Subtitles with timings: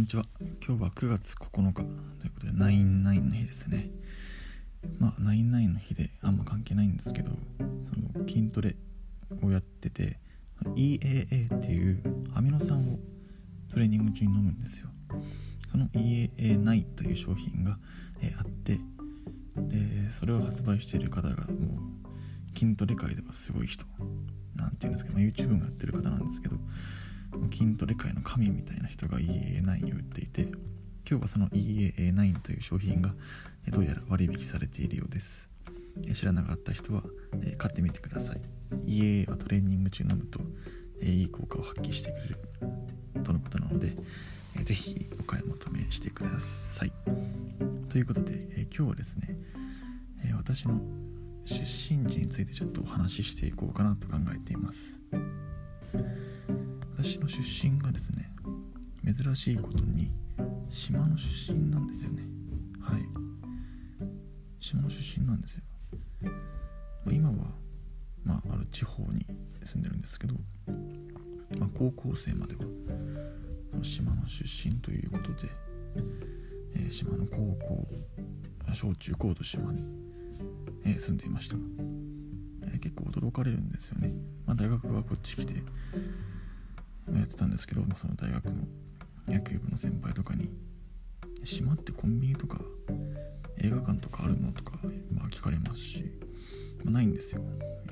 [0.00, 0.24] んにちは。
[0.66, 1.74] 今日は9月9日。
[1.74, 3.90] ということで99の日ですね。
[4.98, 7.32] まあ99の日であんま関係ないんですけど
[7.84, 8.76] その筋トレ
[9.42, 10.18] をやってて
[10.74, 12.02] EAA っていう
[12.34, 12.98] アミノ酸を
[13.70, 14.88] トレーニング中に飲むんですよ。
[15.66, 17.78] その EAA9 という商品が、
[18.22, 18.80] えあって
[19.54, 21.78] でそれを発売している方がも
[22.54, 23.84] う筋トレ界ではすごい人
[24.56, 26.56] なんていうんですか、まあ、YouTube もやってる方なんですけど
[27.52, 30.42] 筋トレ界の神みたいな人が EA9 を売っていて
[31.08, 33.14] 今日はその EAA9 という商品が
[33.68, 35.50] どうやら割引されているようです。
[36.14, 37.02] 知らなかった人は
[37.58, 38.40] 買ってみてください。
[38.86, 40.40] EAA はトレーニング中飲むと
[41.02, 42.38] いい効果を発揮してくれる。
[43.24, 43.96] とのことなので
[44.64, 46.92] ぜひお買い求めしてください。
[47.88, 49.36] ということで今日はですね
[50.36, 50.80] 私の
[51.44, 54.78] 出身地についてちょっとお話ししていこうかなと考えています。
[57.02, 58.30] 私の出身がですね
[59.06, 60.12] 珍しいことに
[60.68, 62.22] 島の出身なんですよね。
[62.78, 63.00] はい。
[64.60, 65.62] 島の出身なんですよ、
[67.06, 67.36] ま、今は
[68.22, 69.26] まあある地方に
[69.64, 70.34] 住んでるんですけど、
[71.58, 72.60] まあ、高校生までは
[73.82, 75.48] 島の出身ということで、
[76.74, 77.88] えー、島の高校
[78.74, 79.82] 小中高と島に、
[80.84, 81.56] えー、住んでいました、
[82.64, 84.12] えー、結構驚かれるんですよね、
[84.44, 85.54] まあ、大学はこっち来て
[87.08, 88.64] やってたんですけど、まあ、その大学の
[89.26, 90.50] 野球部の先輩とかに
[91.44, 92.60] 「島ってコンビニとか
[93.58, 94.78] 映画館とかあるの?」とか、
[95.12, 96.04] まあ、聞かれますし、
[96.84, 97.42] まあ、ないんですよ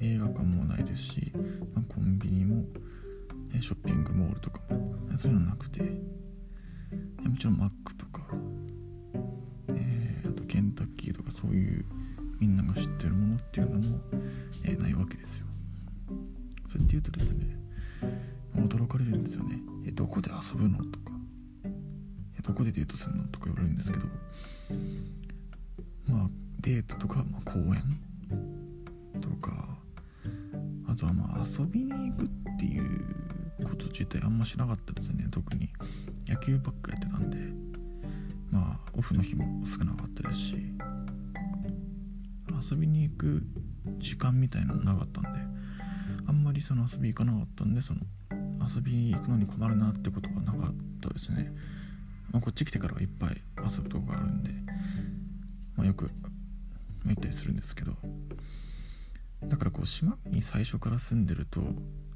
[0.01, 1.33] 映画館もないですし、
[1.75, 2.65] まあ、コンビニも
[3.61, 5.83] ショッピングモールとかもそういうのなくて
[7.25, 8.27] もちろんマックとか、
[9.69, 11.85] えー、あとケンタッキーとかそういう
[12.39, 14.01] みんなが知ってるものっていうのも、
[14.65, 15.47] えー、ないわけですよ
[16.67, 17.59] そうやって言うとですね
[18.89, 21.13] かれるんですよねえどこで遊ぶのとか
[22.39, 24.07] えどこでデートするのとか言われるんですけど
[26.09, 26.29] まあ
[26.61, 28.01] デートとか、まあ、公園
[29.21, 29.69] とか
[30.89, 32.29] あとはまあ遊びに行くっ
[32.59, 33.05] ていう
[33.65, 35.69] こと自体あんましなかったですね特に
[36.27, 37.39] 野球ばっかやってたんで
[38.51, 40.57] まあオフの日も少なかったですし
[42.71, 43.43] 遊びに行く
[43.99, 45.29] 時間みたいなのなかったんで
[46.27, 48.01] あんまりその遊び行かなかったんでその
[48.75, 51.53] 遊びに行くのに困るなってことはなかったですね、
[52.31, 54.51] まあ、こっち来てからはいっぱい遊ぶとこがあるんで、
[55.77, 56.07] まあ、よく
[57.07, 57.97] 行ったりするんですけど。
[59.47, 61.61] だからこう島に最初から住んでると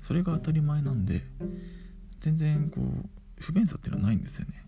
[0.01, 1.23] それが当たり前なんで
[2.21, 3.09] 全然こう
[3.39, 4.65] 不便さっていうのはないんですよね、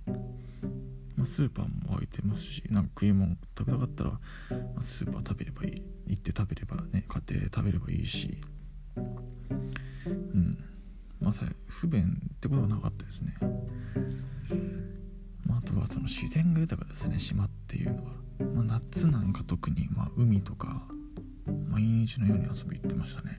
[1.16, 4.18] まあ、スーパーも空いてますしなんか食い物食べたかったら、ま
[4.78, 8.38] あ、スーパー食べればいい行って食べればね買って食べればいいし。
[8.96, 9.00] う
[10.38, 10.58] ん。
[11.24, 11.32] まあ
[11.66, 12.02] 不便
[12.34, 13.34] ってことはなかったですね、
[15.46, 17.18] まあ、あとはその自然が豊かですね。
[17.18, 18.12] 島っていうのは、
[18.54, 20.82] まあ、夏なんか特に、まあ、海とか
[21.68, 23.38] 毎日のように遊び行ってましたね。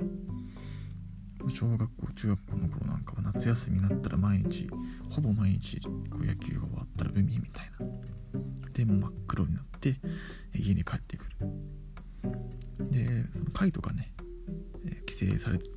[1.47, 4.68] 小学校中学校の頃なんかは夏休みになったら毎日
[5.12, 7.85] ほぼ毎日こう野球が終わったら海みたいな。
[8.74, 9.95] でも真っ黒になって
[10.56, 11.35] 家に帰ってくる。
[12.90, 14.12] でその貝とかね
[15.07, 15.69] 規制され取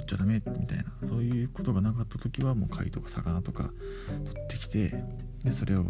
[0.00, 3.70] っちゃダメみたいなそういうことがなかった時はもう貝とか魚とか
[4.24, 4.94] 取ってきて
[5.44, 5.84] でそれを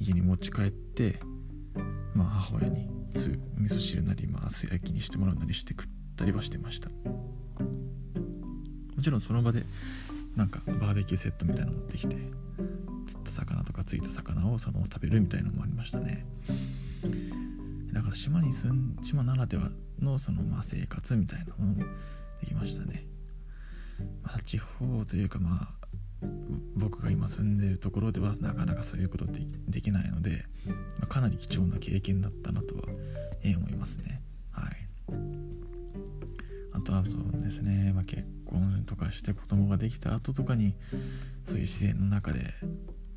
[0.00, 1.18] 家に持ち帰って
[2.14, 2.88] まあ母親に
[3.58, 6.88] 味噌汁なりまあ素焼きにしてもらうなりして食ったりはしてました。
[6.88, 6.94] も
[9.02, 9.64] ちろんその場で
[10.34, 12.16] なんかバーベキューセットみたいなの持ってきて
[13.06, 16.26] 釣った魚とかついた魚をその食べるみたいなのもありましたね。
[18.08, 19.70] から島に住ん島ならでは
[20.00, 21.74] のそのまあ生活みたいなのも
[22.40, 23.06] できましたね、
[24.22, 26.26] まあ、地方というかまあ
[26.76, 30.74] 僕が今住んでるところではなかなかそういうことでできないので、ま
[31.04, 32.82] あ、かなり貴重な経験だったなとは、
[33.42, 34.20] え、思いますね。
[34.50, 34.76] はい。
[36.72, 40.74] あとはそうですね、まあ、結婚とかして子供ができた後とかに
[41.44, 42.40] そういう自然の中で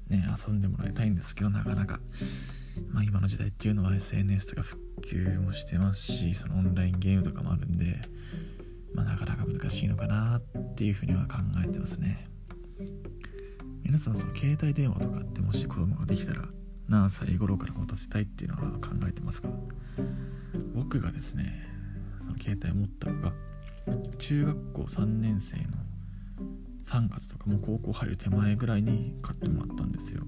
[0.10, 2.00] ね遊んでもらいたいんですけどなかなか、
[2.90, 8.02] まあ、今の時代っていうのは SNS とか普及もしてますしそのオンラインゲームとかもあるんで、
[8.94, 12.26] まあ、なかなか難しいのかなっていうふうには考えてますね。
[13.84, 16.46] 皆さんその携帯電話とかってもし子供ができたら
[16.88, 19.50] 何歳頃から持たせたいっていうのは考えてますか？
[20.74, 21.68] 僕がですね
[22.20, 23.34] その携帯持ったのが
[24.18, 25.64] 中学校3年生の
[26.86, 30.24] 3月とかもう高校入る手前ぐらいに買ってもらったんですよ。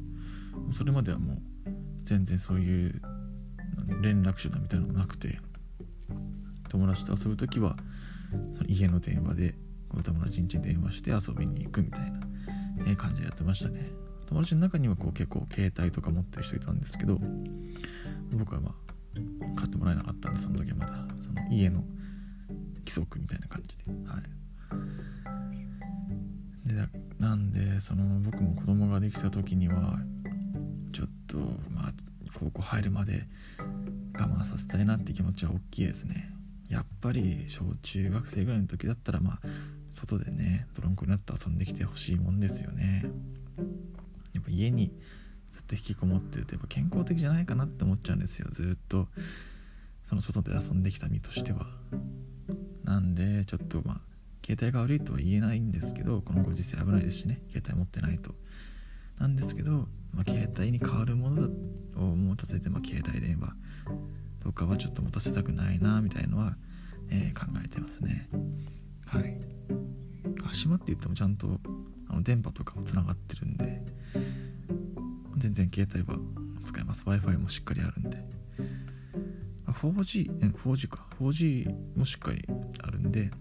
[0.74, 1.38] それまではもう
[2.04, 3.02] 全然そういう
[4.02, 5.40] 連絡手段みたいなのもなくて
[6.70, 7.76] 友達と遊ぶ時は
[8.54, 9.56] その家の電話で
[9.96, 13.86] お友達ん家に電話して遊びに行くみたいな感じでやってましたね。
[14.28, 17.20] 友達の中にはこう結構携帯とか持ってる人いたんですけど
[18.36, 18.74] 僕はまあ
[19.56, 21.84] 買ってもらえなかったんでその時はまだその家の
[22.80, 24.33] 規則みたいな感じではい。
[27.24, 29.98] なんでその僕も子供ができた時には
[30.92, 31.38] ちょっと
[31.72, 31.94] まあ
[32.38, 33.24] 高校入るまで
[34.20, 36.30] 我慢させたいなって気持ちは大きいですね。
[36.68, 39.40] やっぱり小中学生ぐらいの時だったらまあ
[39.90, 43.06] 外でねドロンコになって遊んできてほしいもんですよね。
[44.34, 44.92] やっぱ家に
[45.54, 48.50] ずっと引きこもってるとやっぱ健康的じゃないかなって思っちゃうんですよ。
[48.52, 49.08] ずっと
[50.10, 51.68] その外で遊んできた身としては。
[52.84, 54.13] なんでちょっとまあ
[54.46, 58.32] 携帯が悪いとは言えないんですけどこのご時世危ないですしね携帯持ってないと。
[59.20, 61.44] なんですけど、まあ、携帯に代わるもの
[61.96, 63.54] を持たせて、まあ、携帯電話
[64.44, 66.58] とかはちょっと持たせたくないなみたいのは、
[67.10, 68.28] えー、考えてますね。
[69.06, 69.40] はい。
[70.52, 71.60] 島って言ってもちゃんと
[72.10, 73.82] あの電波とかもつながってるんで
[75.38, 76.20] 全然携帯は
[76.64, 77.06] 使えます。
[77.06, 78.24] w i f i もしっかりあるんで。
[79.68, 81.06] 4G、4G か。
[81.20, 82.46] 4G もしっかり
[82.82, 83.32] あるんで、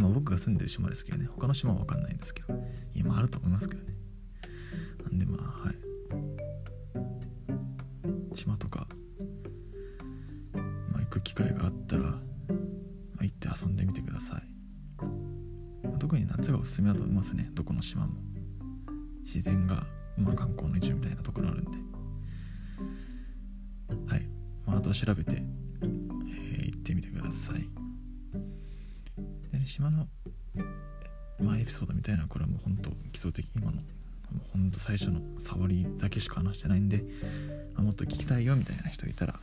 [0.00, 2.54] まあ、僕が住んでる島ですけどね他の島は分かんないんですけど
[2.94, 3.94] 今あると思いますけどね。
[5.04, 5.76] なんでまあはい。
[8.34, 8.86] 島とか、
[10.92, 12.16] まあ、行く機会があったら、ま
[13.20, 14.42] あ、行って遊んでみてください、
[15.86, 18.14] まあ、特に夏がおすすめだと思いますねどこの島も。
[19.24, 19.86] 自然が、
[20.16, 21.78] まあ、観光の一部みたいなところあるんで。
[24.06, 24.26] はい。
[24.66, 25.42] まあ、あとは調べて、
[29.80, 30.06] 島の、
[31.42, 33.82] まあ、エピソードみたいなこれはもう本当基礎的今のもう
[34.52, 37.02] ほんと最初の触りだけしか話してないんで、
[37.76, 39.40] あ、もっと聞きたいよみたいな人いたら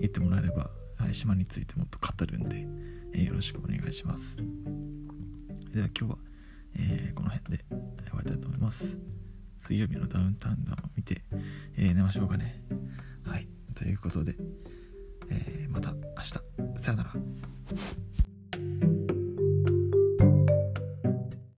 [0.00, 2.66] 言ってもらえれば、はい、島についてもっと語るんで、
[3.14, 4.36] えー、よろしくお願いします。
[5.72, 6.18] では今日は、
[6.76, 7.78] えー、この辺で終
[8.16, 8.98] わりたいと思います。
[9.60, 11.22] 水曜日のダウンタウンダウンを見て、
[11.76, 12.60] えー、寝ましょうかね。
[13.24, 14.34] はいということで、
[15.30, 16.80] えまた明日。
[16.82, 17.14] さよなら。